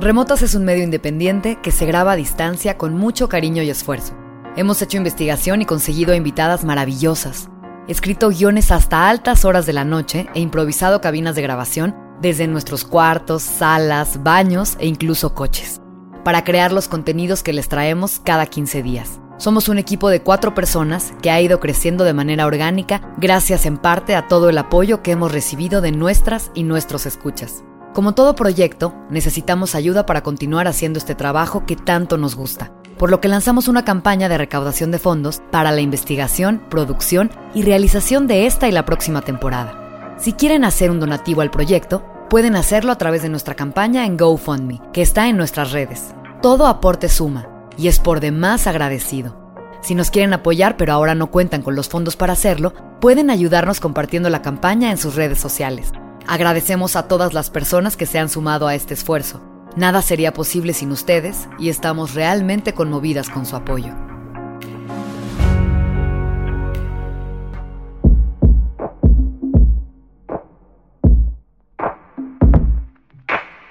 [0.00, 4.14] Remotas es un medio independiente que se graba a distancia con mucho cariño y esfuerzo.
[4.56, 7.48] Hemos hecho investigación y conseguido invitadas maravillosas,
[7.88, 12.84] escrito guiones hasta altas horas de la noche e improvisado cabinas de grabación desde nuestros
[12.84, 15.80] cuartos, salas, baños e incluso coches,
[16.22, 19.20] para crear los contenidos que les traemos cada 15 días.
[19.36, 23.76] Somos un equipo de cuatro personas que ha ido creciendo de manera orgánica gracias en
[23.76, 27.64] parte a todo el apoyo que hemos recibido de nuestras y nuestros escuchas.
[27.94, 33.10] Como todo proyecto, necesitamos ayuda para continuar haciendo este trabajo que tanto nos gusta, por
[33.10, 38.26] lo que lanzamos una campaña de recaudación de fondos para la investigación, producción y realización
[38.26, 40.16] de esta y la próxima temporada.
[40.18, 44.16] Si quieren hacer un donativo al proyecto, pueden hacerlo a través de nuestra campaña en
[44.16, 46.14] GoFundMe, que está en nuestras redes.
[46.42, 49.36] Todo aporte suma y es por demás agradecido.
[49.80, 53.80] Si nos quieren apoyar pero ahora no cuentan con los fondos para hacerlo, pueden ayudarnos
[53.80, 55.92] compartiendo la campaña en sus redes sociales.
[56.28, 59.40] Agradecemos a todas las personas que se han sumado a este esfuerzo.
[59.76, 63.94] Nada sería posible sin ustedes y estamos realmente conmovidas con su apoyo.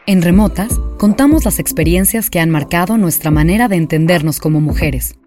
[0.08, 5.19] En Remotas contamos las experiencias que han marcado nuestra manera de entendernos como mujeres.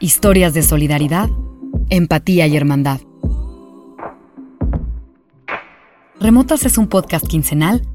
[0.00, 1.28] Historias de solidaridad,
[1.90, 3.00] empatía y hermandad.
[6.20, 7.86] Remotas es un podcast quincenal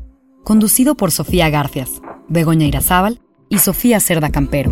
[0.46, 4.72] conducido por Sofía Garcias, Begoña Irazábal y Sofía Cerda Campero.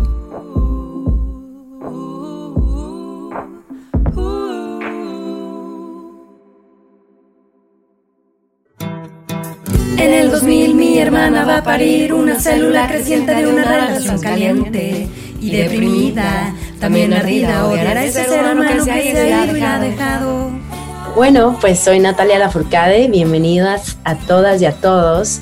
[9.98, 15.08] En el 2000 mi hermana va a parir una célula creciente de una relación caliente
[15.42, 18.80] y deprimida, también ardida, odiará ese ser humano que
[19.12, 20.71] se ha dejado.
[21.14, 25.40] Bueno, pues soy Natalia Lafourcade, bienvenidas a todas y a todos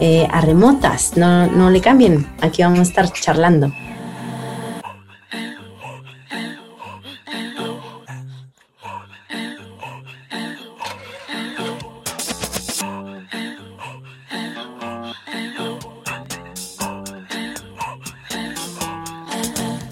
[0.00, 3.70] eh, a Remotas, no, no le cambien, aquí vamos a estar charlando.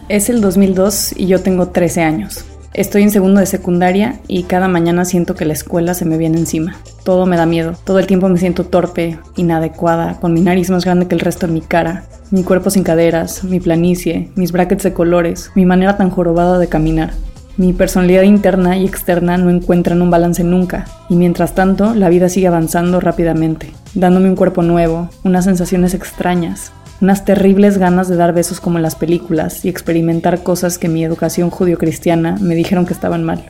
[0.09, 2.47] Es el 2002 y yo tengo 13 años.
[2.79, 6.39] Estoy en segundo de secundaria y cada mañana siento que la escuela se me viene
[6.39, 6.77] encima.
[7.03, 7.73] Todo me da miedo.
[7.83, 11.49] Todo el tiempo me siento torpe, inadecuada, con mi nariz más grande que el resto
[11.49, 15.97] de mi cara, mi cuerpo sin caderas, mi planicie, mis brackets de colores, mi manera
[15.97, 17.15] tan jorobada de caminar.
[17.57, 22.29] Mi personalidad interna y externa no encuentran un balance nunca, y mientras tanto la vida
[22.29, 28.33] sigue avanzando rápidamente, dándome un cuerpo nuevo, unas sensaciones extrañas, unas terribles ganas de dar
[28.33, 32.93] besos como en las películas y experimentar cosas que mi educación judio-cristiana me dijeron que
[32.93, 33.45] estaban mal.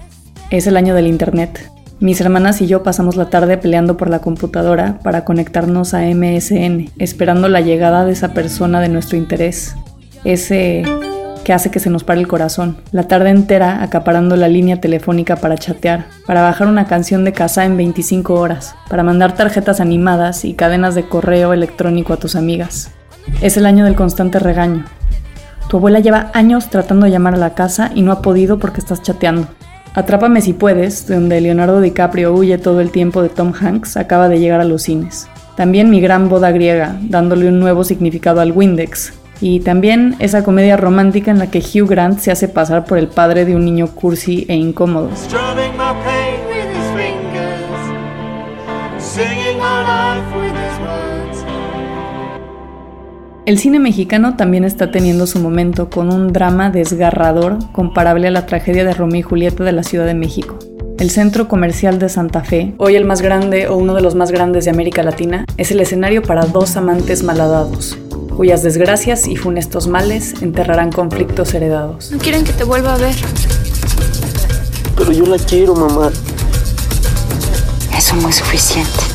[0.51, 1.71] Es el año del Internet.
[2.01, 6.91] Mis hermanas y yo pasamos la tarde peleando por la computadora para conectarnos a MSN,
[6.99, 9.75] esperando la llegada de esa persona de nuestro interés.
[10.25, 10.85] Ese
[11.45, 12.77] que hace que se nos pare el corazón.
[12.93, 17.65] La tarde entera acaparando la línea telefónica para chatear, para bajar una canción de casa
[17.65, 22.91] en 25 horas, para mandar tarjetas animadas y cadenas de correo electrónico a tus amigas.
[23.41, 24.85] Es el año del constante regaño.
[25.69, 28.81] Tu abuela lleva años tratando de llamar a la casa y no ha podido porque
[28.81, 29.49] estás chateando.
[29.95, 34.39] Atrápame si puedes, donde Leonardo DiCaprio huye todo el tiempo de Tom Hanks, acaba de
[34.39, 35.29] llegar a los cines.
[35.57, 39.13] También mi gran boda griega, dándole un nuevo significado al Windex.
[39.41, 43.09] Y también esa comedia romántica en la que Hugh Grant se hace pasar por el
[43.09, 45.11] padre de un niño cursi e incómodo.
[53.49, 58.45] El cine mexicano también está teniendo su momento con un drama desgarrador comparable a la
[58.45, 60.59] tragedia de Romeo y Julieta de la Ciudad de México.
[60.99, 64.33] El Centro Comercial de Santa Fe, hoy el más grande o uno de los más
[64.33, 67.97] grandes de América Latina, es el escenario para dos amantes malhadados,
[68.37, 72.13] cuyas desgracias y funestos males enterrarán conflictos heredados.
[72.13, 73.15] No quieren que te vuelva a ver.
[74.95, 76.11] Pero yo la quiero, mamá.
[77.97, 79.08] Eso no es suficiente.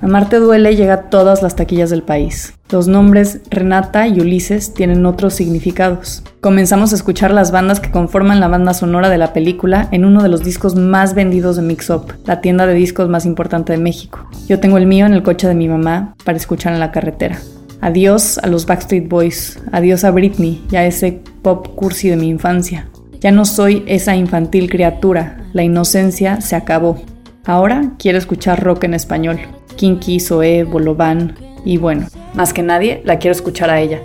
[0.00, 2.54] Amarte duele llega a todas las taquillas del país.
[2.70, 6.22] Los nombres Renata y Ulises tienen otros significados.
[6.40, 10.22] Comenzamos a escuchar las bandas que conforman la banda sonora de la película en uno
[10.22, 13.78] de los discos más vendidos de Mix Up, la tienda de discos más importante de
[13.78, 14.28] México.
[14.48, 17.38] Yo tengo el mío en el coche de mi mamá para escuchar en la carretera.
[17.80, 22.28] Adiós a los Backstreet Boys, adiós a Britney y a ese pop cursi de mi
[22.28, 22.88] infancia.
[23.20, 27.00] Ya no soy esa infantil criatura, la inocencia se acabó.
[27.44, 29.38] Ahora quiero escuchar rock en español.
[29.78, 34.02] Kinky, Zoé, Bolovan y bueno, más que nadie la quiero escuchar a ella.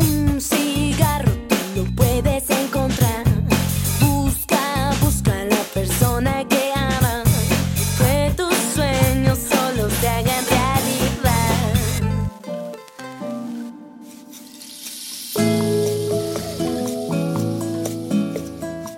[0.00, 3.22] Un cigarro tú lo puedes encontrar.
[4.00, 7.22] Busca, busca a la persona que ama.
[7.98, 11.76] Que tus sueños solo te hagan realidad.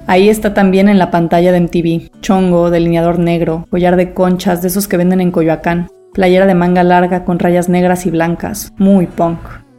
[0.07, 2.21] Ahí está también en la pantalla de MTV.
[2.23, 6.83] Chongo, delineador negro, collar de conchas de esos que venden en Coyoacán, playera de manga
[6.83, 9.39] larga con rayas negras y blancas, muy punk.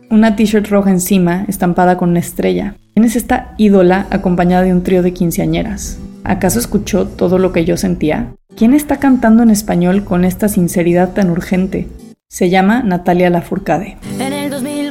[0.10, 2.76] Una t-shirt roja encima, estampada con una estrella.
[2.94, 6.00] ¿Quién es esta ídola acompañada de un trío de quinceañeras?
[6.24, 8.32] ¿Acaso escuchó todo lo que yo sentía?
[8.56, 11.90] ¿Quién está cantando en español con esta sinceridad tan urgente?
[12.30, 13.98] Se llama Natalia Lafourcade.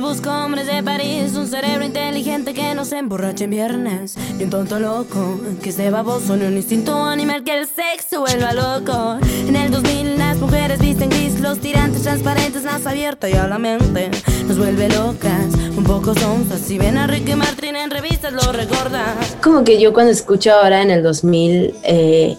[0.09, 3.51] En el 2000 busco hombres de París, un cerebro inteligente que no se emborrache en
[3.51, 8.21] viernes, ni un tonto loco que esté baboso, ni un instinto animal que el sexo
[8.21, 9.19] vuelva loco.
[9.47, 13.59] En el 2000 las mujeres visten gris, los tirantes transparentes, más abierta y a la
[13.59, 14.11] mente
[14.47, 15.45] nos vuelve locas,
[15.77, 16.63] un poco sonzas.
[16.63, 19.15] Si ven a Ricky Martin en revistas lo recordan.
[19.43, 22.37] Como que yo cuando escucho ahora en el 2000 eh,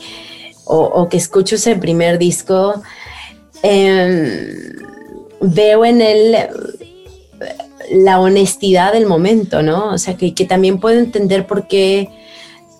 [0.65, 2.81] o, o que escucho ese primer disco,
[3.61, 4.73] eh,
[5.41, 6.35] veo en él
[7.91, 9.91] la honestidad del momento, ¿no?
[9.91, 12.09] O sea, que, que también puedo entender por qué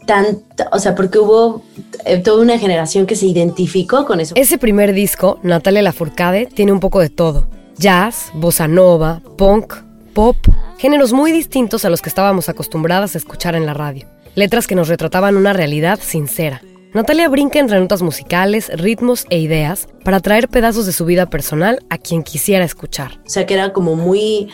[0.06, 1.61] tanto, o sea, porque hubo
[2.06, 4.33] eh, toda una generación que se identificó con eso.
[4.35, 7.47] Ese primer disco, Natalia Lafourcade, tiene un poco de todo.
[7.77, 9.73] Jazz, bossa nova, punk,
[10.13, 10.35] pop,
[10.77, 14.07] géneros muy distintos a los que estábamos acostumbradas a escuchar en la radio.
[14.35, 16.62] Letras que nos retrataban una realidad sincera.
[16.94, 21.85] Natalia brinca entre notas musicales, ritmos e ideas para traer pedazos de su vida personal
[21.91, 23.19] a quien quisiera escuchar.
[23.27, 24.50] O sea, que era como muy,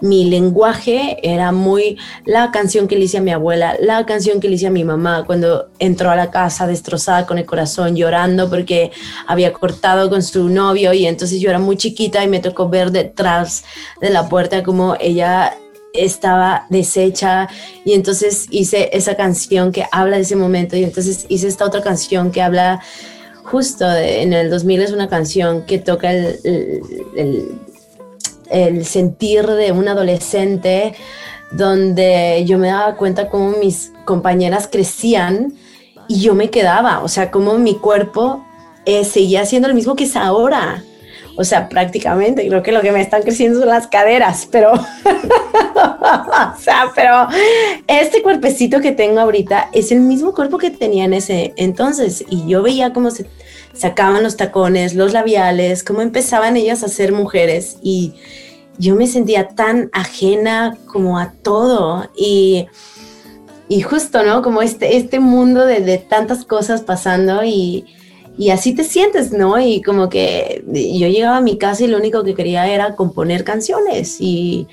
[0.00, 4.48] mi lenguaje era muy la canción que le hice a mi abuela, la canción que
[4.48, 8.48] le hice a mi mamá cuando entró a la casa destrozada con el corazón, llorando
[8.48, 8.92] porque
[9.26, 10.92] había cortado con su novio.
[10.92, 13.64] Y entonces yo era muy chiquita y me tocó ver detrás
[14.00, 15.56] de la puerta como ella
[15.92, 17.48] estaba deshecha.
[17.84, 20.76] Y entonces hice esa canción que habla de ese momento.
[20.76, 22.80] Y entonces hice esta otra canción que habla
[23.44, 26.82] justo en el 2000 es una canción que toca el-
[28.50, 30.94] el sentir de un adolescente
[31.50, 35.54] donde yo me daba cuenta cómo mis compañeras crecían
[36.08, 38.44] y yo me quedaba, o sea, cómo mi cuerpo
[38.86, 40.82] eh, seguía siendo el mismo que es ahora.
[41.40, 46.58] O sea, prácticamente, creo que lo que me están creciendo son las caderas, pero, o
[46.58, 47.28] sea, pero
[47.86, 52.24] este cuerpecito que tengo ahorita es el mismo cuerpo que tenía en ese entonces.
[52.28, 53.26] Y yo veía cómo se
[53.72, 58.14] sacaban los tacones, los labiales, cómo empezaban ellas a ser mujeres y
[58.78, 62.66] yo me sentía tan ajena como a todo y,
[63.68, 64.42] y justo, ¿no?
[64.42, 67.84] Como este, este mundo de, de tantas cosas pasando y,
[68.38, 69.58] y así te sientes, ¿no?
[69.60, 73.42] Y como que yo llegaba a mi casa y lo único que quería era componer
[73.42, 74.68] canciones y,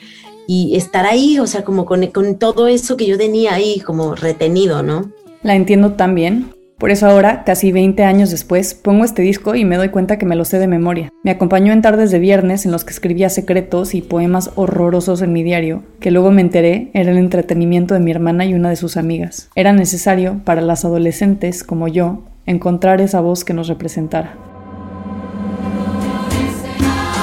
[0.48, 4.13] y estar ahí, o sea, como con, con todo eso que yo tenía ahí como
[4.15, 5.12] retenido, ¿no?
[5.41, 6.53] La entiendo tan bien.
[6.77, 10.25] Por eso ahora, casi 20 años después, pongo este disco y me doy cuenta que
[10.25, 11.10] me lo sé de memoria.
[11.24, 15.32] Me acompañó en tardes de viernes en los que escribía secretos y poemas horrorosos en
[15.32, 18.75] mi diario, que luego me enteré era el entretenimiento de mi hermana y una de
[18.75, 19.50] sus amigas.
[19.55, 24.34] Era necesario para las adolescentes como yo encontrar esa voz que nos representara.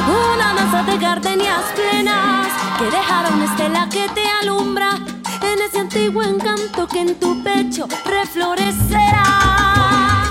[0.09, 5.01] Una danza de gardenias plenas que dejaron estela que te alumbra
[6.02, 9.23] antiguo encanto que en tu pecho reflorecerá.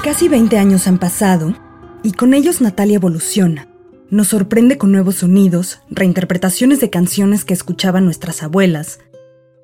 [0.04, 1.56] Casi 20 años han pasado
[2.04, 3.70] y con ellos Natalia evoluciona.
[4.10, 9.00] Nos sorprende con nuevos sonidos, reinterpretaciones de canciones que escuchaban nuestras abuelas,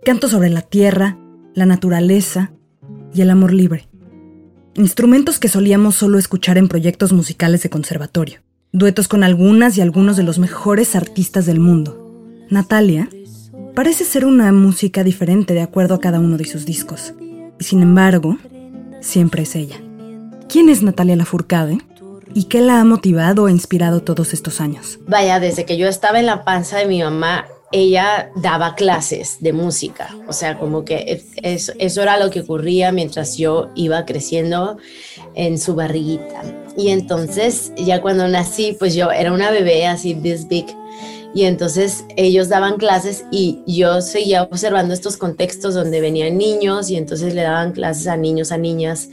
[0.05, 1.17] cantos sobre la tierra,
[1.53, 2.53] la naturaleza
[3.13, 3.89] y el amor libre.
[4.75, 8.39] Instrumentos que solíamos solo escuchar en proyectos musicales de conservatorio.
[8.71, 12.05] Duetos con algunas y algunos de los mejores artistas del mundo.
[12.49, 13.09] Natalia
[13.77, 17.13] parece ser una música diferente de acuerdo a cada uno de sus discos.
[17.59, 18.35] Y sin embargo,
[19.01, 19.75] siempre es ella.
[20.49, 21.77] ¿Quién es Natalia Lafourcade?
[22.33, 24.97] ¿Y qué la ha motivado e inspirado todos estos años?
[25.07, 29.53] Vaya, desde que yo estaba en la panza de mi mamá, ella daba clases de
[29.53, 30.09] música.
[30.27, 31.25] O sea, como que es-
[31.69, 34.77] es- eso era lo que ocurría mientras yo iba creciendo
[35.35, 36.41] en su barriguita.
[36.75, 40.65] Y entonces, ya cuando nací, pues yo era una bebé así, this big.
[41.33, 46.95] Y entonces ellos daban clases y yo seguía observando estos contextos donde venían niños y
[46.95, 49.09] entonces le daban clases a niños, a niñas.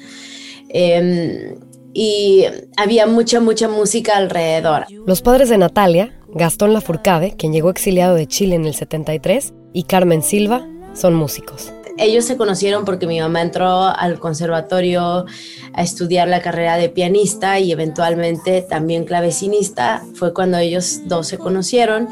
[0.68, 1.56] Em,
[1.92, 2.44] y
[2.76, 4.86] había mucha, mucha música alrededor.
[5.06, 9.84] Los padres de Natalia, Gastón Lafourcade, quien llegó exiliado de Chile en el 73, y
[9.84, 11.72] Carmen Silva, son músicos.
[11.96, 15.26] Ellos se conocieron porque mi mamá entró al conservatorio
[15.72, 20.02] a estudiar la carrera de pianista y eventualmente también clavecinista.
[20.14, 22.08] Fue cuando ellos dos se conocieron.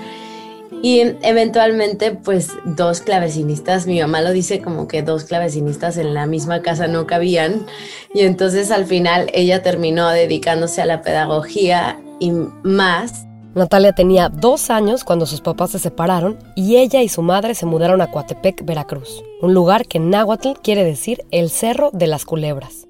[0.82, 6.26] Y eventualmente, pues dos clavecinistas, mi mamá lo dice como que dos clavecinistas en la
[6.26, 7.66] misma casa no cabían.
[8.14, 13.26] Y entonces al final ella terminó dedicándose a la pedagogía y más.
[13.54, 17.66] Natalia tenía dos años cuando sus papás se separaron y ella y su madre se
[17.66, 22.24] mudaron a Coatepec, Veracruz, un lugar que en náhuatl quiere decir el Cerro de las
[22.24, 22.86] Culebras.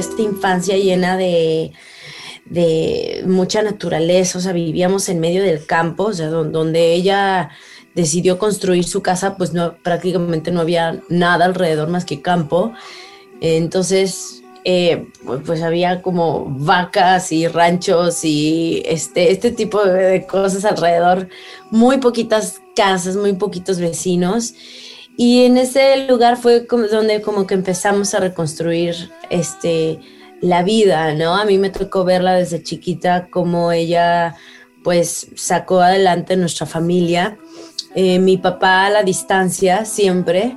[0.00, 1.72] Esta infancia llena de,
[3.26, 7.50] mucha naturaleza, o sea, vivíamos en medio del campo, o sea, don- donde ella
[7.94, 12.72] decidió construir su casa, pues no, prácticamente no había nada alrededor más que campo.
[13.40, 15.06] Entonces, eh,
[15.46, 21.28] pues, había como vacas y ranchos y este, este tipo de cosas alrededor,
[21.70, 24.54] muy poquitas casas, muy poquitos vecinos.
[25.22, 26.60] Y en ese lugar fue
[26.90, 29.98] donde como que empezamos a reconstruir este,
[30.40, 31.36] la vida, ¿no?
[31.36, 34.34] A mí me tocó verla desde chiquita, como ella
[34.82, 37.36] pues sacó adelante nuestra familia.
[37.94, 40.56] Eh, mi papá a la distancia siempre,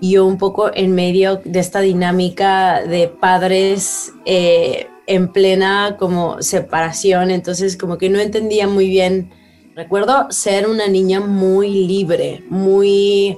[0.00, 6.40] y yo un poco en medio de esta dinámica de padres eh, en plena como
[6.40, 9.32] separación, entonces como que no entendía muy bien.
[9.74, 13.36] Recuerdo ser una niña muy libre, muy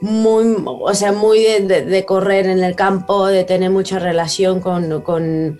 [0.00, 5.58] muy, o sea, muy de, correr en el campo, de tener mucha relación con, con,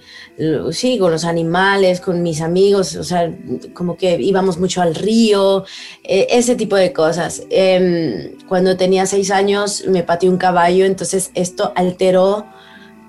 [0.72, 3.32] sí, con los animales, con mis amigos, o sea,
[3.72, 5.64] como que íbamos mucho al río,
[6.04, 7.44] eh, ese tipo de cosas.
[7.50, 12.46] Em, cuando tenía seis años me pateó un caballo, entonces esto alteró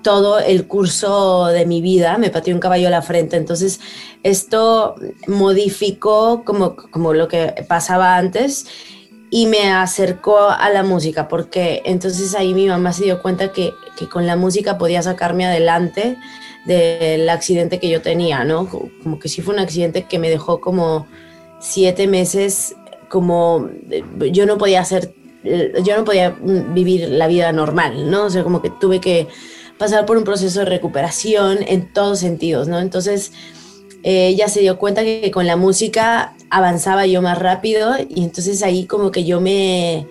[0.02, 3.80] todo el curso de mi vida, me pateó un caballo a la frente, entonces
[4.22, 4.94] esto
[5.26, 8.66] modificó como, como lo que pasaba antes
[9.30, 13.72] y me acercó a la música, porque entonces ahí mi mamá se dio cuenta que,
[13.96, 16.16] que con la música podía sacarme adelante
[16.66, 18.68] del accidente que yo tenía, ¿no?
[18.68, 21.06] Co- Como que sí fue un accidente que me dejó como
[21.60, 22.74] siete meses,
[23.08, 28.24] como eh, yo no podía hacer, eh, yo no podía vivir la vida normal, ¿no?
[28.26, 29.28] O sea, como que tuve que
[29.78, 32.80] pasar por un proceso de recuperación en todos sentidos, ¿no?
[32.80, 33.32] Entonces,
[34.02, 38.62] eh, ella se dio cuenta que con la música avanzaba yo más rápido y entonces
[38.62, 40.06] ahí como que yo me,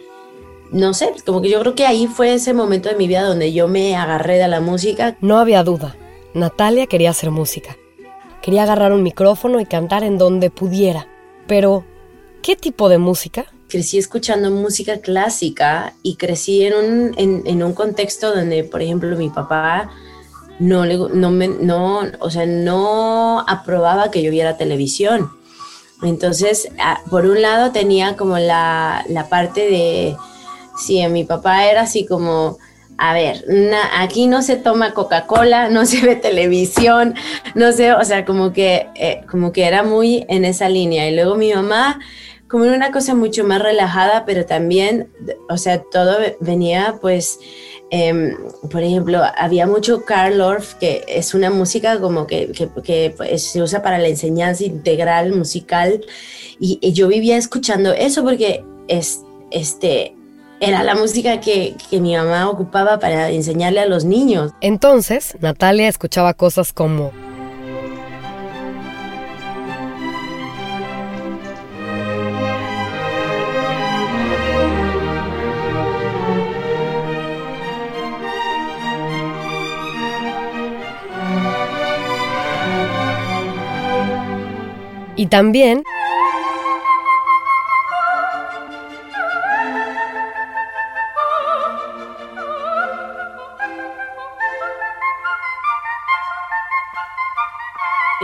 [0.71, 3.53] no sé, como que yo creo que ahí fue ese momento de mi vida donde
[3.53, 5.17] yo me agarré de la música.
[5.21, 5.95] No había duda.
[6.33, 7.77] Natalia quería hacer música.
[8.41, 11.07] Quería agarrar un micrófono y cantar en donde pudiera.
[11.47, 11.83] Pero,
[12.41, 13.45] ¿qué tipo de música?
[13.67, 19.17] Crecí escuchando música clásica y crecí en un, en, en un contexto donde, por ejemplo,
[19.17, 19.89] mi papá
[20.59, 25.31] no, le, no, me, no, o sea, no aprobaba que yo viera televisión.
[26.03, 30.15] Entonces, a- por un lado tenía como la, la parte de,
[30.77, 32.57] sí, mi papá era así como,
[32.97, 37.15] a ver, na- aquí no se toma Coca-Cola, no se ve televisión,
[37.55, 41.07] no sé, o sea, como que, eh, como que era muy en esa línea.
[41.09, 41.99] Y luego mi mamá,
[42.49, 45.09] como una cosa mucho más relajada, pero también,
[45.49, 47.39] o sea, todo ve- venía pues,
[47.89, 48.35] em,
[48.71, 53.43] por ejemplo, había mucho Karl Orff, que es una música como que, que- que, pues,
[53.43, 56.03] se usa para la enseñanza integral musical,
[56.59, 60.13] y, y yo vivía escuchando eso porque es, este,
[60.59, 64.51] era la música que, que mi mamá ocupaba para enseñarle a los niños.
[64.61, 67.11] Entonces, Natalia escuchaba cosas como
[85.17, 85.83] Y también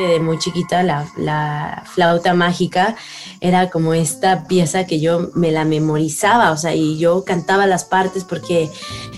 [0.07, 2.95] de muy chiquita, la, la, flauta mágica
[3.39, 7.85] era como esta pieza que yo me la memorizaba, o sea, y yo cantaba las
[7.85, 8.69] partes porque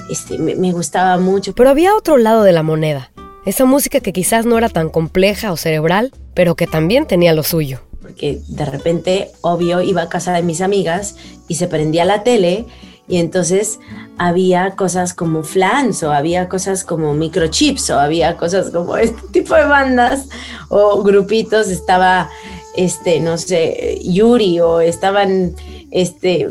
[0.10, 1.54] este, me, me gustaba mucho.
[1.54, 3.12] Pero había otro lado de la moneda,
[3.46, 7.44] esa música que quizás no era tan compleja o cerebral, pero que también tenía lo
[7.44, 7.82] suyo.
[8.02, 11.16] Porque de repente, obvio, iba a casa de mis amigas
[11.48, 12.66] y se prendía la tele
[13.08, 13.80] y entonces
[14.18, 19.56] había cosas como flans o había cosas como microchips o había cosas como este tipo
[19.56, 20.28] de bandas
[20.70, 22.30] o grupitos, estaba,
[22.76, 25.56] este, no sé, Yuri o estaban,
[25.92, 26.50] este,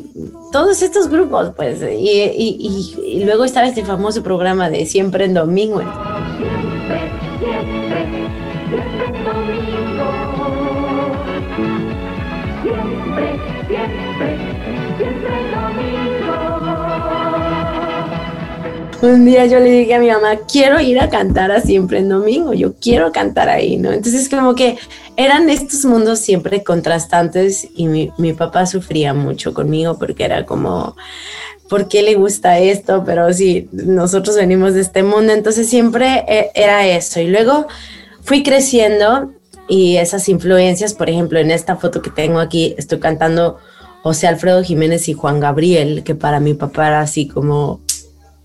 [0.53, 5.83] todos estos grupos, pues, y, luego estaba este famoso programa de Siempre en Domingo.
[6.89, 7.14] bed.
[19.07, 22.09] Un día yo le dije a mi mamá, quiero ir a cantar a siempre en
[22.09, 23.93] domingo, yo quiero cantar ahí, ¿no?
[23.93, 24.77] Entonces como que
[25.17, 30.97] eran estos mundos siempre contrastantes y mi, mi papá sufría mucho conmigo porque era como,
[31.69, 33.05] ¿por qué le gusta esto?
[33.05, 37.21] Pero sí, nosotros venimos de este mundo, entonces siempre e, era eso.
[37.21, 37.67] Y luego
[38.23, 39.33] fui creciendo
[39.69, 43.59] y esas influencias, por ejemplo, en esta foto que tengo aquí, estoy cantando
[44.03, 47.81] José Alfredo Jiménez y Juan Gabriel, que para mi papá era así como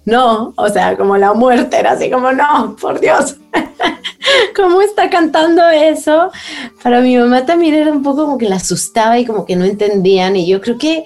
[0.09, 3.37] no, o sea, como la muerte era así como, no, por Dios,
[4.55, 6.31] ¿cómo está cantando eso?
[6.83, 9.65] Para mi mamá también era un poco como que la asustaba y como que no
[9.65, 11.03] entendían y yo creo que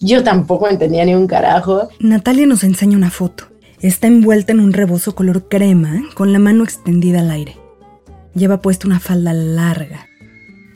[0.00, 1.88] yo tampoco entendía ni un carajo.
[2.00, 3.44] Natalia nos enseña una foto.
[3.80, 7.56] Está envuelta en un rebozo color crema con la mano extendida al aire.
[8.34, 10.08] Lleva puesta una falda larga.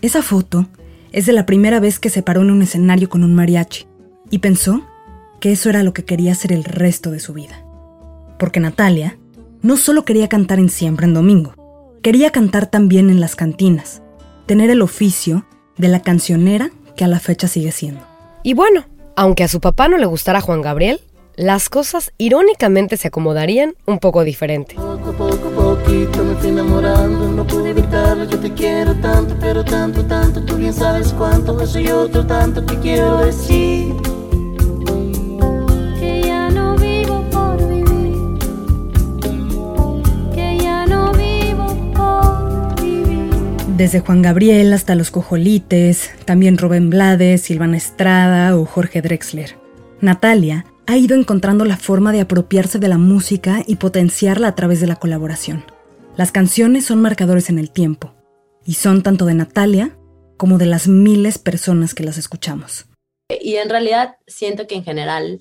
[0.01, 0.67] Esa foto
[1.13, 3.87] es de la primera vez que se paró en un escenario con un mariachi
[4.31, 4.83] y pensó
[5.41, 7.65] que eso era lo que quería hacer el resto de su vida.
[8.39, 9.19] Porque Natalia
[9.63, 11.55] no solo quería cantar en siempre en domingo,
[12.03, 14.03] quería cantar también en las cantinas,
[14.47, 18.01] tener el oficio de la cancionera que a la fecha sigue siendo.
[18.43, 21.01] Y bueno, aunque a su papá no le gustara Juan Gabriel,
[21.37, 24.75] las cosas irónicamente se acomodarían un poco diferente.
[24.77, 30.05] Poco, poco, poquito me fui enamorando, no pude evitarlo, yo te quiero tanto, pero tanto,
[30.05, 34.06] tanto, tú bien sabes cuánto, eso y otro tanto que quiero decir.
[43.77, 49.59] Desde Juan Gabriel hasta Los Cojolites, también Rubén Blades, Silvana Estrada o Jorge Drexler.
[50.01, 54.81] Natalia ha ido encontrando la forma de apropiarse de la música y potenciarla a través
[54.81, 55.63] de la colaboración.
[56.17, 58.15] Las canciones son marcadores en el tiempo,
[58.65, 59.95] y son tanto de Natalia
[60.39, 62.87] como de las miles personas que las escuchamos.
[63.29, 65.41] Y en realidad siento que en general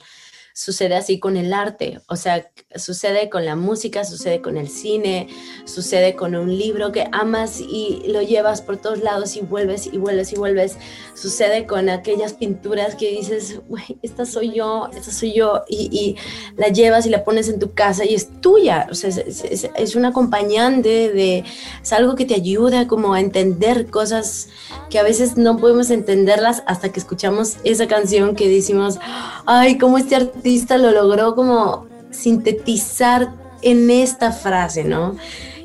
[0.55, 5.27] sucede así con el arte, o sea, sucede con la música, sucede con el cine,
[5.65, 9.97] sucede con un libro que amas y lo llevas por todos lados y vuelves y
[9.97, 10.77] vuelves y vuelves,
[11.13, 16.15] sucede con aquellas pinturas que dices, güey, esta soy yo, esta soy yo, y, y,
[16.55, 19.69] la llevas y la pones en tu casa y es tuya, o sea, es, es,
[19.75, 21.43] es un acompañante de,
[21.83, 24.47] es algo que te ayuda como a entender cosas
[24.89, 28.99] que a veces no podemos entenderlas hasta que escuchamos esa canción que decimos,
[29.45, 30.44] ay, cómo este artista
[30.77, 35.15] lo logró como sintetizar en esta frase, ¿no?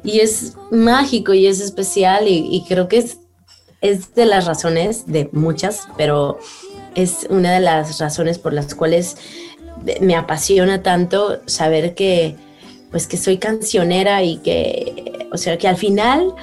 [0.02, 3.18] Y es mágico y es especial y, y creo que es,
[3.80, 6.38] es de las razones, de muchas, pero
[6.94, 9.16] es una de las razones por las cuales
[10.00, 12.36] me apasiona tanto saber que,
[12.90, 16.34] pues que soy cancionera y que, o sea, que al final,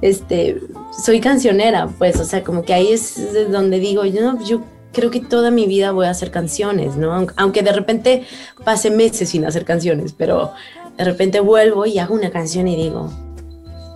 [0.00, 0.60] este,
[1.04, 3.16] soy cancionera, pues, o sea, como que ahí es
[3.50, 7.26] donde digo, yo, no, yo creo que toda mi vida voy a hacer canciones, ¿no?
[7.36, 8.26] Aunque de repente
[8.64, 10.52] pase meses sin hacer canciones, pero
[10.96, 13.10] de repente vuelvo y hago una canción y digo,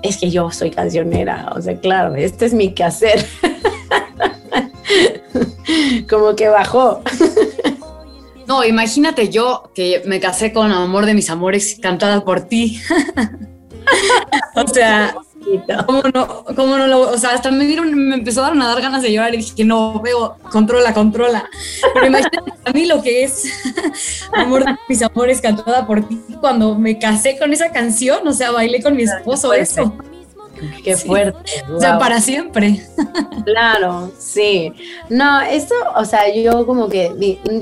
[0.02, 3.26] es que yo soy cancionera, o sea, claro, este es mi quehacer.
[6.08, 7.02] Como que bajó.
[8.44, 12.82] No, imagínate yo que me casé con Amor de mis amores cantada por ti.
[14.56, 15.14] o sea,
[15.86, 16.44] ¿Cómo no?
[16.44, 17.00] ¿Cómo no lo.?
[17.10, 20.00] O sea, hasta me, dieron, me empezó a dar ganas de llorar y dije, no,
[20.00, 21.48] veo, controla, controla.
[21.94, 23.44] Pero imagínate a mí lo que es
[24.32, 28.50] Amor de mis amores cantada por ti cuando me casé con esa canción, o sea,
[28.50, 29.94] bailé con mi esposo eso.
[30.84, 31.38] Qué fuerte.
[31.44, 31.60] Sí.
[31.66, 31.76] Wow.
[31.76, 32.86] O sea, para siempre.
[33.44, 34.72] Claro, sí.
[35.08, 37.10] No, esto, o sea, yo como que,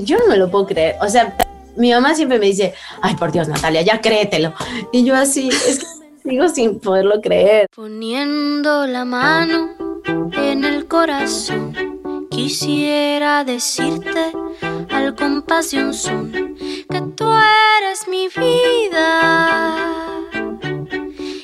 [0.03, 0.95] yo no me lo puedo creer.
[1.01, 1.35] O sea,
[1.75, 4.53] mi mamá siempre me dice, ay, por Dios, Natalia, ya créetelo.
[4.91, 7.67] Y yo así, es que sigo sin poderlo creer.
[7.75, 9.69] Poniendo la mano
[10.33, 11.73] en el corazón,
[12.29, 14.31] quisiera decirte
[14.89, 17.25] al compás de un son que tú
[17.77, 19.69] eres mi vida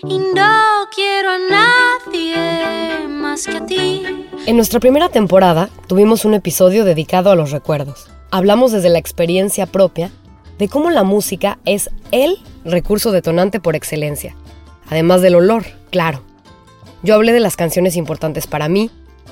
[0.04, 2.78] y no quiero a nadie
[3.68, 4.04] ti.
[4.46, 8.10] En nuestra primera temporada tuvimos un episodio dedicado a los recuerdos.
[8.32, 10.12] Hablamos desde la experiencia propia
[10.58, 14.36] de cómo la música es el recurso detonante por excelencia,
[14.90, 16.22] además del olor, claro.
[17.04, 18.90] Yo hablé de las canciones importantes para mí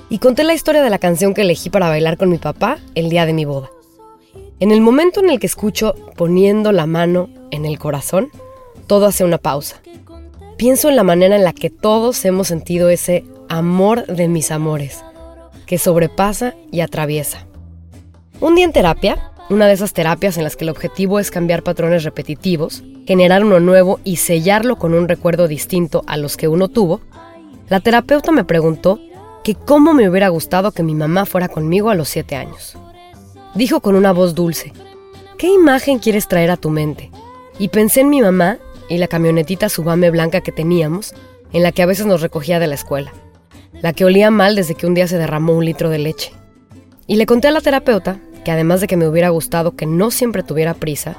[0.09, 3.09] y conté la historia de la canción que elegí para bailar con mi papá el
[3.09, 3.69] día de mi boda.
[4.59, 8.29] En el momento en el que escucho poniendo la mano en el corazón,
[8.87, 9.81] todo hace una pausa.
[10.57, 15.03] Pienso en la manera en la que todos hemos sentido ese amor de mis amores,
[15.65, 17.45] que sobrepasa y atraviesa.
[18.39, 21.61] Un día en terapia, una de esas terapias en las que el objetivo es cambiar
[21.61, 26.67] patrones repetitivos, generar uno nuevo y sellarlo con un recuerdo distinto a los que uno
[26.67, 27.01] tuvo,
[27.69, 28.99] la terapeuta me preguntó
[29.43, 32.77] que cómo me hubiera gustado que mi mamá fuera conmigo a los siete años.
[33.53, 34.73] Dijo con una voz dulce,
[35.37, 37.11] ¿qué imagen quieres traer a tu mente?
[37.59, 38.57] Y pensé en mi mamá
[38.89, 41.13] y la camionetita subame blanca que teníamos,
[41.53, 43.13] en la que a veces nos recogía de la escuela,
[43.81, 46.33] la que olía mal desde que un día se derramó un litro de leche.
[47.07, 50.11] Y le conté a la terapeuta que además de que me hubiera gustado que no
[50.11, 51.17] siempre tuviera prisa,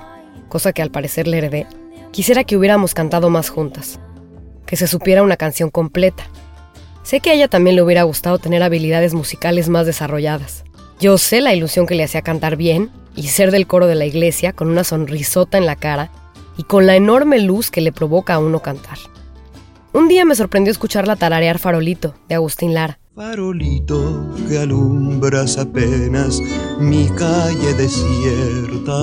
[0.48, 1.66] cosa que al parecer le heredé,
[2.12, 3.98] quisiera que hubiéramos cantado más juntas,
[4.64, 6.22] que se supiera una canción completa.
[7.02, 10.64] Sé que a ella también le hubiera gustado tener habilidades musicales más desarrolladas.
[11.00, 14.06] Yo sé la ilusión que le hacía cantar bien y ser del coro de la
[14.06, 16.10] iglesia con una sonrisota en la cara
[16.56, 18.98] y con la enorme luz que le provoca a uno cantar.
[19.92, 23.00] Un día me sorprendió escucharla tararear Farolito, de Agustín Lara.
[23.16, 26.38] Farolito que alumbras apenas
[26.78, 28.98] mi calle desierta.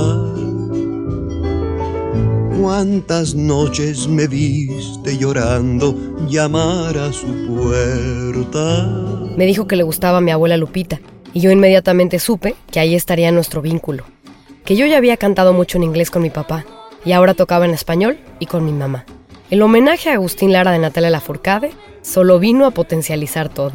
[2.62, 5.96] Cuántas noches me viste llorando
[6.30, 8.88] llamar a su puerta.
[9.36, 11.02] Me dijo que le gustaba a mi abuela Lupita,
[11.34, 14.04] y yo inmediatamente supe que ahí estaría nuestro vínculo.
[14.64, 16.66] Que yo ya había cantado mucho en inglés con mi papá,
[17.04, 19.06] y ahora tocaba en español y con mi mamá.
[19.50, 21.72] El homenaje a Agustín Lara de Natalia Lafourcade
[22.04, 23.74] solo vino a potencializar todo.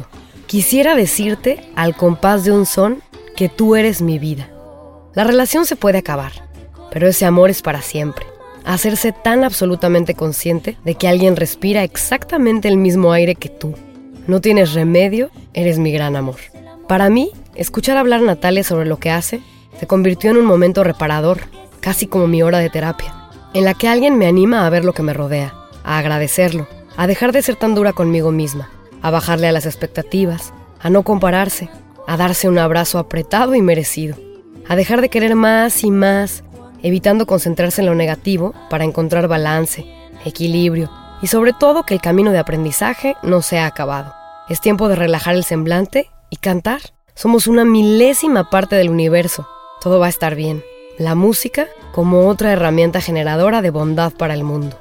[0.49, 3.03] Quisiera decirte, al compás de un son,
[3.35, 4.49] que tú eres mi vida.
[5.13, 6.31] La relación se puede acabar,
[6.89, 8.25] pero ese amor es para siempre.
[8.65, 13.75] Hacerse tan absolutamente consciente de que alguien respira exactamente el mismo aire que tú.
[14.25, 16.37] No tienes remedio, eres mi gran amor.
[16.87, 19.41] Para mí, escuchar hablar a Natalia sobre lo que hace
[19.79, 21.41] se convirtió en un momento reparador,
[21.79, 23.13] casi como mi hora de terapia,
[23.53, 27.05] en la que alguien me anima a ver lo que me rodea, a agradecerlo, a
[27.05, 31.69] dejar de ser tan dura conmigo misma, a bajarle a las expectativas, a no compararse,
[32.07, 34.15] a darse un abrazo apretado y merecido,
[34.67, 36.43] a dejar de querer más y más,
[36.83, 39.85] evitando concentrarse en lo negativo para encontrar balance,
[40.25, 40.89] equilibrio
[41.21, 44.13] y sobre todo que el camino de aprendizaje no se ha acabado.
[44.47, 46.81] Es tiempo de relajar el semblante y cantar.
[47.13, 49.47] Somos una milésima parte del universo.
[49.81, 50.63] Todo va a estar bien.
[50.97, 54.77] La música como otra herramienta generadora de bondad para el mundo.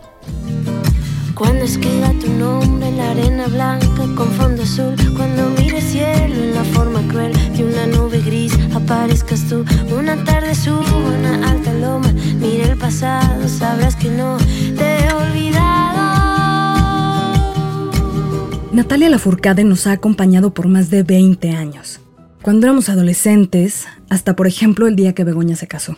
[1.39, 6.53] Cuando escriba tu nombre en la arena blanca con fondo azul, cuando mire cielo en
[6.53, 9.65] la forma cruel de una nube gris, aparezcas tú.
[9.97, 10.83] Una tarde subo
[11.17, 14.37] una alta loma, mire el pasado, sabrás que no
[14.77, 15.59] te he olvidado.
[18.73, 22.01] Natalia Lafourcade nos ha acompañado por más de 20 años.
[22.43, 25.95] Cuando éramos adolescentes, hasta por ejemplo el día que Begoña se casó.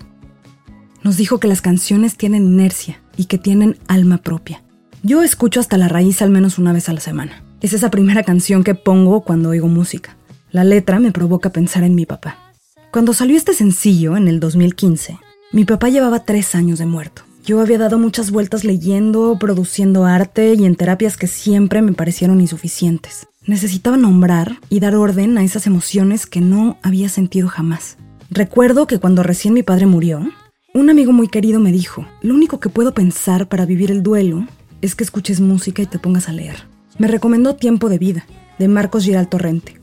[1.02, 4.62] Nos dijo que las canciones tienen inercia y que tienen alma propia.
[5.02, 7.42] Yo escucho hasta la raíz al menos una vez a la semana.
[7.62, 10.18] Es esa primera canción que pongo cuando oigo música.
[10.50, 12.36] La letra me provoca pensar en mi papá.
[12.92, 15.18] Cuando salió este sencillo, en el 2015,
[15.52, 17.22] mi papá llevaba tres años de muerto.
[17.46, 22.42] Yo había dado muchas vueltas leyendo, produciendo arte y en terapias que siempre me parecieron
[22.42, 23.26] insuficientes.
[23.46, 27.96] Necesitaba nombrar y dar orden a esas emociones que no había sentido jamás.
[28.28, 30.30] Recuerdo que cuando recién mi padre murió,
[30.74, 34.46] un amigo muy querido me dijo, lo único que puedo pensar para vivir el duelo
[34.80, 36.56] es que escuches música y te pongas a leer.
[36.98, 38.26] Me recomendó Tiempo de Vida,
[38.58, 39.80] de Marcos Giral Torrente,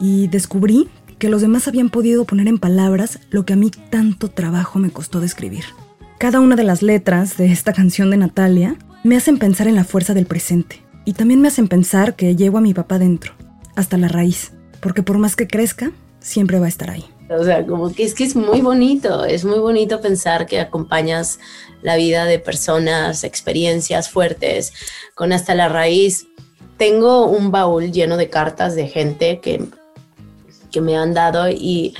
[0.00, 4.28] y descubrí que los demás habían podido poner en palabras lo que a mí tanto
[4.28, 5.64] trabajo me costó describir.
[6.18, 9.84] Cada una de las letras de esta canción de Natalia me hacen pensar en la
[9.84, 13.34] fuerza del presente, y también me hacen pensar que llevo a mi papá dentro,
[13.76, 17.04] hasta la raíz, porque por más que crezca, siempre va a estar ahí.
[17.28, 21.40] O sea, como que es que es muy bonito, es muy bonito pensar que acompañas
[21.82, 24.72] la vida de personas, experiencias fuertes,
[25.14, 26.26] con hasta la raíz.
[26.76, 29.64] Tengo un baúl lleno de cartas de gente que,
[30.70, 31.94] que me han dado y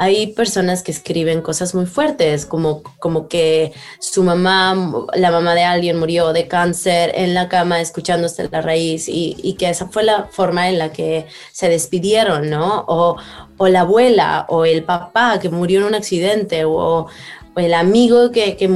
[0.00, 4.76] hay personas que escriben cosas muy fuertes, como, como que su mamá,
[5.14, 9.54] la mamá de alguien murió de cáncer en la cama escuchándose la raíz y, y
[9.54, 12.84] que esa fue la forma en la que se despidieron, ¿no?
[12.86, 13.16] O,
[13.56, 17.08] o la abuela o el papá que murió en un accidente o,
[17.56, 18.68] el amigo que, que,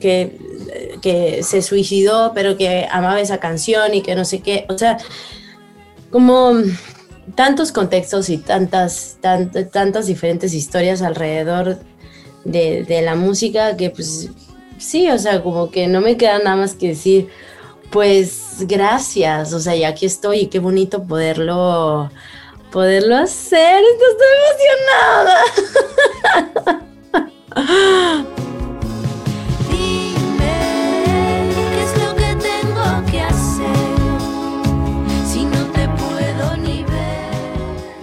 [0.00, 0.38] que,
[1.02, 4.64] que se suicidó pero que amaba esa canción y que no sé qué.
[4.70, 4.96] O sea,
[6.10, 6.54] como
[7.34, 11.78] tantos contextos y tantas, tantas diferentes historias alrededor
[12.44, 14.30] de, de, la música que pues
[14.78, 17.28] sí, o sea, como que no me queda nada más que decir,
[17.90, 22.10] pues gracias, o sea, y aquí estoy y qué bonito poderlo,
[22.70, 24.26] poderlo hacer, estoy
[27.54, 28.36] emocionada.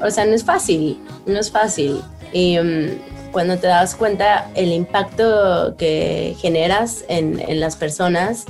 [0.09, 2.01] o sea, no es fácil, no es fácil.
[2.33, 2.87] Y um,
[3.31, 8.45] cuando te das cuenta el impacto que generas en, en, las personas,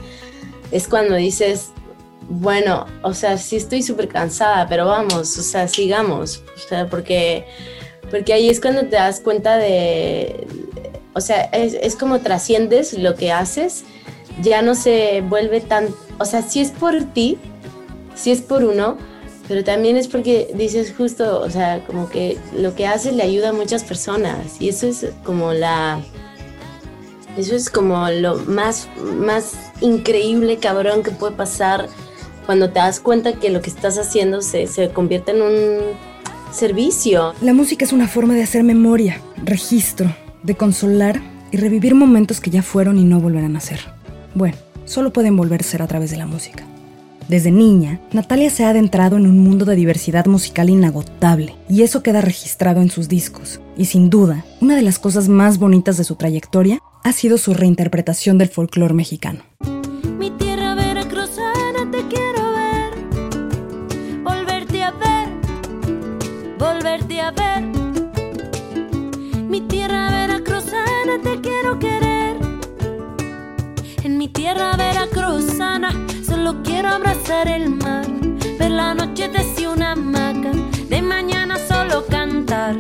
[0.72, 1.72] es cuando dices,
[2.30, 7.46] bueno, o sea, sí estoy súper cansada, pero vamos, o sea, sigamos, o sea, porque,
[8.10, 10.48] porque ahí es cuando te das cuenta de,
[11.14, 13.84] o sea, es, es como trasciendes lo que haces,
[14.42, 15.88] ya no se vuelve tan,
[16.20, 17.38] o sea, si es por ti,
[18.16, 18.98] si es por uno,
[19.50, 23.50] pero también es porque dices justo, o sea, como que lo que haces le ayuda
[23.50, 26.00] a muchas personas y eso es como la,
[27.36, 31.88] eso es como lo más, más increíble, cabrón, que puede pasar
[32.46, 35.80] cuando te das cuenta que lo que estás haciendo se, se convierte en un
[36.52, 37.34] servicio.
[37.42, 42.52] La música es una forma de hacer memoria, registro, de consolar y revivir momentos que
[42.52, 43.80] ya fueron y no volverán a ser.
[44.36, 46.66] Bueno, solo pueden volver a ser a través de la música.
[47.30, 52.02] Desde niña, Natalia se ha adentrado en un mundo de diversidad musical inagotable, y eso
[52.02, 53.62] queda registrado en sus discos.
[53.78, 57.54] Y sin duda, una de las cosas más bonitas de su trayectoria ha sido su
[57.54, 59.44] reinterpretación del folclore mexicano.
[60.18, 60.76] Mi tierra
[61.92, 65.30] te quiero ver, volverte a ver,
[66.58, 67.62] volverte a ver.
[69.48, 72.38] Mi tierra veracruzana te quiero querer,
[74.04, 76.09] en mi tierra veracruzana
[76.50, 78.08] solo quiero abrazar el mar,
[78.58, 80.52] ver la noche desde una hamaca,
[80.88, 82.76] de mañana solo cantar,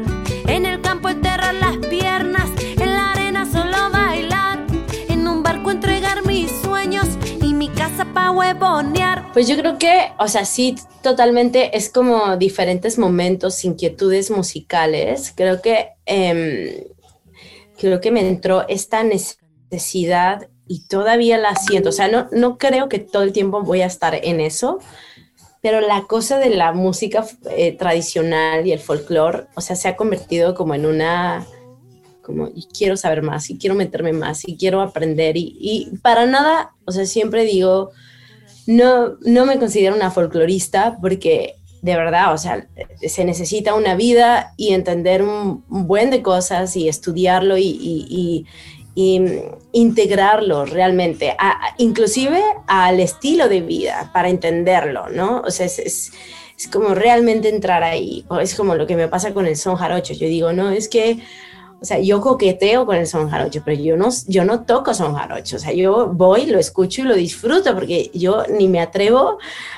[0.47, 4.65] en el campo enterrar las piernas, en la arena solo bailar,
[5.08, 7.05] en un barco entregar mis sueños
[7.43, 9.32] y mi casa pa' huevonear.
[9.34, 15.32] Pues yo creo que, o sea, sí, totalmente es como diferentes momentos, inquietudes musicales.
[15.36, 16.88] Creo que, eh,
[17.77, 21.89] creo que me entró esta necesidad y todavía la siento.
[21.89, 24.79] O sea, no, no creo que todo el tiempo voy a estar en eso,
[25.62, 29.97] pero la cosa de la música eh, tradicional y el folclore, o sea, se ha
[29.97, 31.45] convertido como en una,
[32.21, 36.27] como, y quiero saber más, y quiero meterme más, y quiero aprender, y, y para
[36.27, 37.89] nada, o sea, siempre digo,
[38.67, 42.67] no, no me considero una folclorista porque de verdad, o sea,
[43.01, 48.45] se necesita una vida y entender un, buen de cosas y estudiarlo y, y,
[49.01, 49.21] y
[49.71, 51.33] integrarlo realmente,
[51.77, 55.39] inclusive al estilo de vida para entenderlo, ¿no?
[55.39, 56.12] O sea, es,
[56.69, 60.27] como realmente entrar ahí, es como lo que me pasa con el son jarocho, yo
[60.27, 61.19] digo, no, es que,
[61.79, 65.15] o sea, yo coqueteo con el son jarocho, pero yo no, yo no toco son
[65.15, 69.38] jarocho, o sea, yo voy, lo escucho y lo disfruto, porque yo ni me atrevo,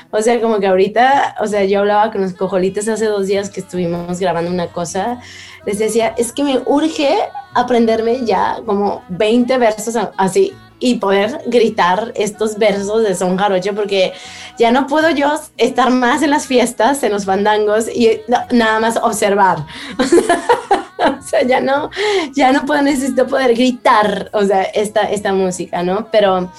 [0.09, 3.51] o sea, como que ahorita, o sea, yo hablaba con los cojolites hace dos días
[3.51, 5.21] que estuvimos grabando una cosa,
[5.65, 7.17] les decía, es que me urge
[7.53, 14.13] aprenderme ya como 20 versos así y poder gritar estos versos de son jarocho porque
[14.57, 18.21] ya no puedo yo estar más en las fiestas, en los fandangos y
[18.51, 19.59] nada más observar.
[19.99, 21.91] o sea, ya no,
[22.33, 26.07] ya no puedo, necesito poder gritar, o sea, esta, esta música, ¿no?
[26.11, 26.51] Pero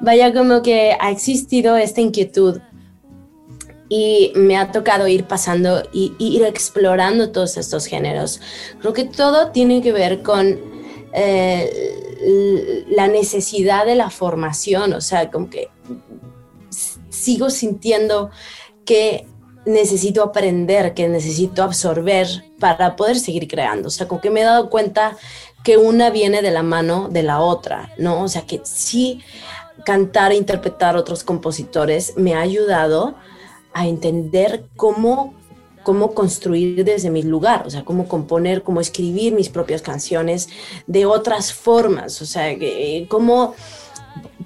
[0.00, 2.60] vaya como que ha existido esta inquietud
[3.94, 8.40] y me ha tocado ir pasando y, ir explorando todos estos géneros.
[8.80, 10.58] Creo que todo tiene que ver con
[11.12, 15.68] eh, la necesidad de la formación, o sea, como que
[17.10, 18.30] sigo sintiendo
[18.86, 19.26] que
[19.66, 22.26] necesito aprender, que necesito absorber
[22.58, 25.18] para poder seguir creando, o sea, como que me he dado cuenta
[25.62, 28.22] que una viene de la mano de la otra, ¿no?
[28.22, 29.20] O sea, que sí
[29.84, 33.16] cantar e interpretar otros compositores me ha ayudado
[33.74, 35.34] a entender cómo,
[35.82, 40.48] cómo construir desde mi lugar, o sea, cómo componer, cómo escribir mis propias canciones
[40.86, 42.54] de otras formas, o sea,
[43.08, 43.54] cómo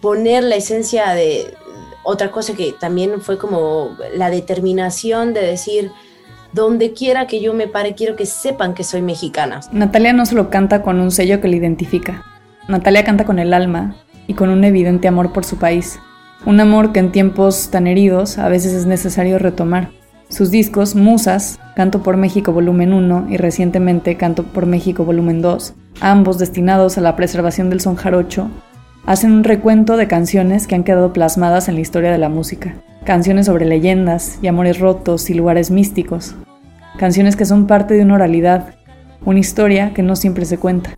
[0.01, 1.55] poner la esencia de
[2.05, 5.91] otra cosa que también fue como la determinación de decir,
[6.53, 9.61] donde quiera que yo me pare, quiero que sepan que soy mexicana.
[9.73, 12.25] Natalia no solo canta con un sello que le identifica,
[12.69, 15.99] Natalia canta con el alma y con un evidente amor por su país.
[16.46, 19.90] Un amor que en tiempos tan heridos a veces es necesario retomar.
[20.28, 25.74] Sus discos, Musas, Canto por México Volumen 1 y recientemente Canto por México Volumen 2,
[26.00, 28.48] ambos destinados a la preservación del son jarocho,
[29.06, 32.76] hacen un recuento de canciones que han quedado plasmadas en la historia de la música.
[33.04, 36.37] canciones sobre leyendas y amores rotos y lugares místicos,
[36.96, 38.74] canciones que son parte de una oralidad,
[39.24, 40.90] una historia que no siempre se cuenta.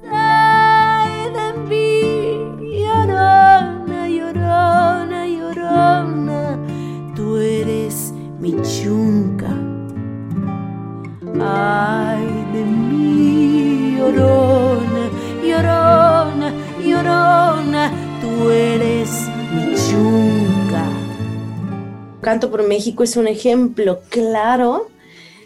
[22.28, 24.90] Canto por México es un ejemplo claro.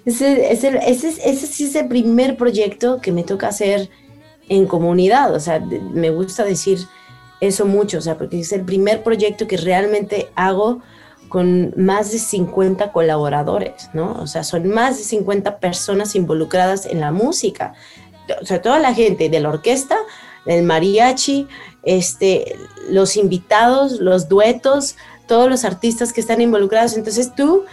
[0.04, 3.88] Ese, ese, ese, ese sí es el primer proyecto que me toca hacer
[4.48, 5.32] en comunidad.
[5.32, 6.80] O sea, me gusta decir
[7.40, 10.80] eso mucho, o sea, porque es el primer proyecto que realmente hago
[11.28, 14.14] con más de 50 colaboradores, ¿no?
[14.20, 17.74] O sea, son más de 50 personas involucradas en la música.
[18.40, 19.98] O sea, toda la gente de la orquesta,
[20.46, 21.46] del mariachi,
[21.84, 22.56] este,
[22.90, 24.96] los invitados, los duetos,
[25.32, 26.94] todos los artistas que están involucrados.
[26.94, 27.64] Entonces tú,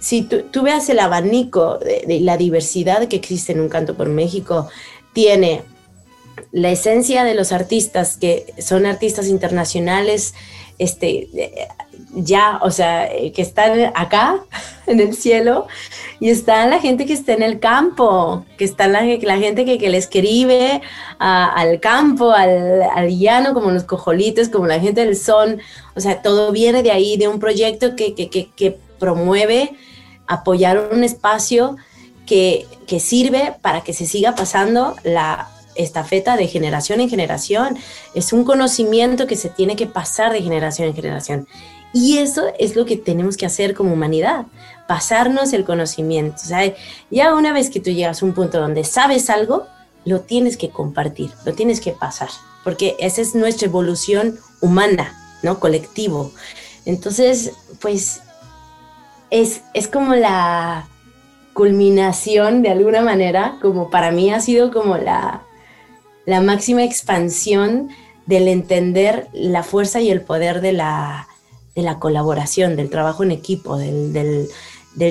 [0.00, 3.94] si tú, tú veas el abanico de, de la diversidad que existe en un canto
[3.94, 4.68] por México,
[5.12, 5.62] tiene
[6.50, 10.34] la esencia de los artistas que son artistas internacionales,
[10.80, 11.68] este, eh,
[12.14, 14.40] ya, o sea, eh, que están acá
[14.86, 15.66] en el cielo,
[16.20, 19.88] y está la gente que está en el campo, que está la, gente que, que
[19.88, 20.80] le escribe
[21.18, 25.60] al campo, al, llano, como los cojolitos, como la gente del son,
[25.94, 29.72] o sea, todo viene de ahí, de un proyecto que, promueve
[30.26, 31.76] apoyar un espacio
[32.26, 32.66] que
[33.00, 37.76] sirve para que se siga pasando la estafeta de generación en generación.
[38.14, 41.48] Es un conocimiento que se tiene que pasar de generación en generación.
[41.94, 44.46] Y eso es lo que tenemos que hacer como humanidad,
[44.88, 46.42] pasarnos el conocimiento.
[47.08, 49.64] Ya una vez que tú llegas a un punto donde sabes algo,
[50.04, 52.28] lo tienes que compartir, lo tienes que pasar,
[52.64, 55.60] porque esa es nuestra evolución humana, ¿no?
[55.60, 56.32] Colectivo.
[56.84, 58.20] Entonces, pues
[59.30, 60.88] es, es como la
[61.52, 65.42] culminación de alguna manera, como para mí ha sido como la,
[66.26, 67.90] la máxima expansión
[68.26, 71.28] del entender la fuerza y el poder de la,
[71.74, 74.48] de la colaboración, del trabajo en equipo, del,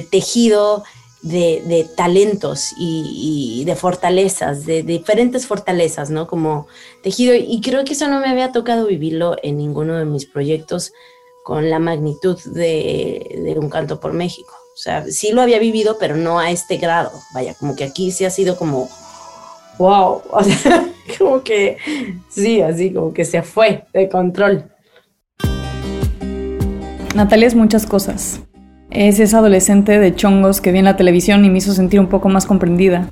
[0.10, 0.84] tejido
[1.22, 6.28] de, talentos y, de fortalezas, de, diferentes fortalezas, ¿no?
[6.28, 6.68] Como
[7.02, 7.34] tejido.
[7.36, 10.94] Y creo que eso no me había tocado vivirlo en ninguno de mis proyectos
[11.44, 14.54] con la magnitud de, Un Canto por México.
[14.74, 17.12] O sea, sí lo había vivido, pero no a este grado.
[17.34, 18.90] Vaya, como que aquí sí ha sido como,
[19.78, 20.22] wow,
[21.20, 21.78] como que
[22.30, 24.73] sí, así como que se fue de control.
[27.16, 28.42] Natalia es muchas cosas.
[28.90, 32.08] Es esa adolescente de chongos que vi en la televisión y me hizo sentir un
[32.08, 33.12] poco más comprendida,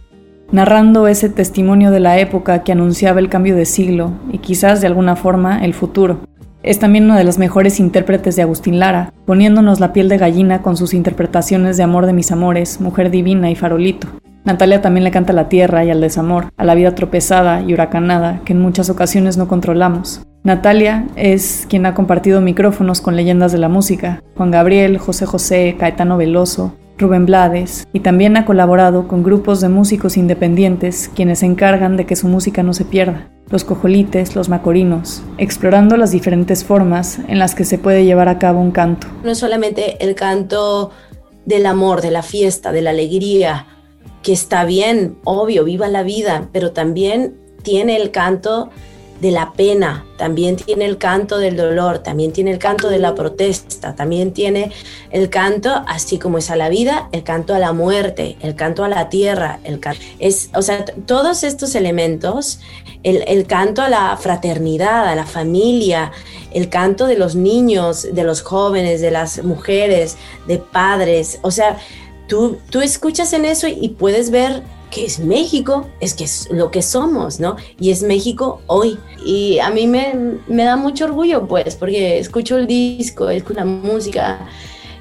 [0.51, 4.87] narrando ese testimonio de la época que anunciaba el cambio de siglo y quizás de
[4.87, 6.21] alguna forma el futuro.
[6.63, 10.63] Es también una de las mejores intérpretes de Agustín Lara, poniéndonos la piel de gallina
[10.63, 14.07] con sus interpretaciones de Amor de mis amores, Mujer divina y Farolito.
[14.45, 17.73] Natalia también le canta a la tierra y al desamor, a la vida tropezada y
[17.73, 20.23] huracanada que en muchas ocasiones no controlamos.
[20.43, 25.75] Natalia es quien ha compartido micrófonos con leyendas de la música, Juan Gabriel, José José,
[25.77, 31.45] Caetano Veloso, Rubén Blades, y también ha colaborado con grupos de músicos independientes quienes se
[31.45, 36.63] encargan de que su música no se pierda, los cojolites, los macorinos, explorando las diferentes
[36.63, 39.05] formas en las que se puede llevar a cabo un canto.
[39.23, 40.89] No es solamente el canto
[41.45, 43.67] del amor, de la fiesta, de la alegría,
[44.23, 48.71] que está bien, obvio, viva la vida, pero también tiene el canto
[49.21, 53.13] de la pena, también tiene el canto del dolor, también tiene el canto de la
[53.13, 54.71] protesta, también tiene
[55.11, 58.83] el canto, así como es a la vida, el canto a la muerte, el canto
[58.83, 59.79] a la tierra, el
[60.17, 62.59] es, o sea, todos estos elementos,
[63.03, 66.11] el, el canto a la fraternidad, a la familia,
[66.51, 71.77] el canto de los niños, de los jóvenes, de las mujeres, de padres, o sea,
[72.27, 76.69] tú, tú escuchas en eso y puedes ver que es México, es que es lo
[76.69, 77.55] que somos, ¿no?
[77.79, 78.99] Y es México hoy.
[79.25, 80.13] Y a mí me,
[80.47, 84.47] me da mucho orgullo, pues, porque escucho el disco, escucho la música,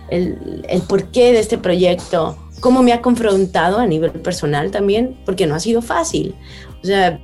[0.09, 5.47] el, el porqué de este proyecto, cómo me ha confrontado a nivel personal también, porque
[5.47, 6.35] no ha sido fácil.
[6.83, 7.21] O sea,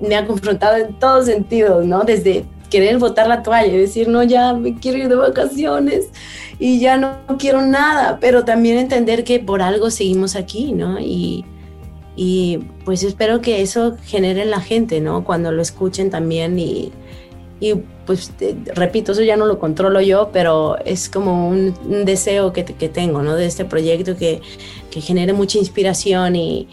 [0.00, 2.04] me ha confrontado en todos sentidos, ¿no?
[2.04, 6.08] Desde querer botar la toalla y decir, no, ya me quiero ir de vacaciones
[6.58, 11.00] y ya no quiero nada, pero también entender que por algo seguimos aquí, ¿no?
[11.00, 11.44] Y,
[12.16, 15.24] y pues espero que eso genere en la gente, ¿no?
[15.24, 16.92] Cuando lo escuchen también y,
[17.60, 17.74] y
[18.06, 18.32] pues
[18.74, 23.22] repito, eso ya no lo controlo yo, pero es como un, deseo que, que tengo,
[23.22, 23.36] ¿no?
[23.36, 24.40] De este proyecto que,
[24.90, 26.68] que genere mucha inspiración y,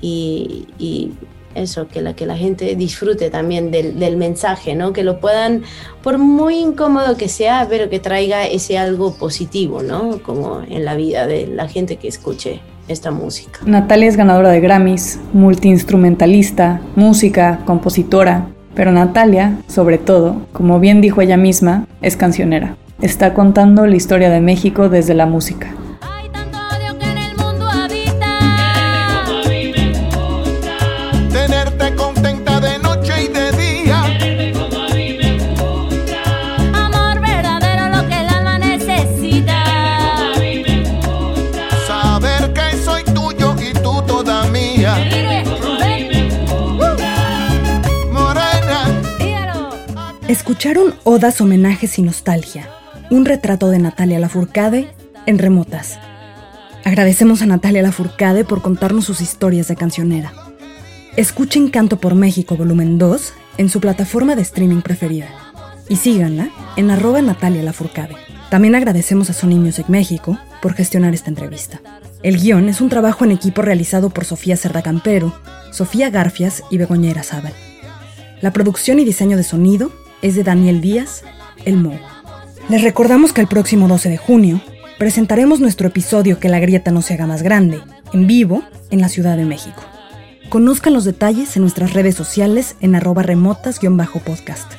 [0.00, 1.12] y,
[1.54, 4.92] eso, que la, que la gente disfrute también del, del mensaje, ¿no?
[4.92, 5.62] Que lo puedan,
[6.02, 10.18] por muy incómodo que sea, pero que traiga ese algo positivo, ¿no?
[10.22, 13.60] Como en la vida de la gente que escuche esta música.
[13.64, 21.20] Natalia es ganadora de Grammys, multiinstrumentalista, música, compositora, pero Natalia, sobre todo, como bien dijo
[21.20, 22.76] ella misma, es cancionera.
[23.00, 25.74] Está contando la historia de México desde la música.
[50.32, 52.66] Escucharon odas, homenajes y nostalgia.
[53.10, 54.88] Un retrato de Natalia Lafourcade
[55.26, 55.98] en Remotas.
[56.84, 60.32] Agradecemos a Natalia Lafourcade por contarnos sus historias de cancionera.
[61.18, 65.28] Escuchen Canto por México volumen 2 en su plataforma de streaming preferida.
[65.90, 68.16] Y síganla en arroba Natalia Lafourcade.
[68.48, 71.82] También agradecemos a Sony Music México por gestionar esta entrevista.
[72.22, 75.38] El guion es un trabajo en equipo realizado por Sofía Cerda Campero,
[75.72, 77.52] Sofía Garfias y Begoñera Zabal.
[78.40, 79.92] La producción y diseño de sonido
[80.22, 81.24] es de Daniel Díaz,
[81.64, 81.98] El Mo.
[82.68, 84.60] Les recordamos que el próximo 12 de junio
[84.98, 87.80] presentaremos nuestro episodio Que la grieta no se haga más grande,
[88.12, 89.82] en vivo, en la Ciudad de México.
[90.48, 94.72] Conozcan los detalles en nuestras redes sociales en arroba remotas-podcast.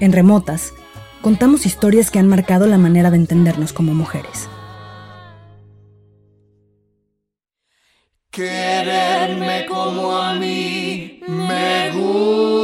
[0.00, 0.72] En Remotas,
[1.22, 4.48] contamos historias que han marcado la manera de entendernos como mujeres.
[8.30, 12.63] Quererme como a mí me gusta.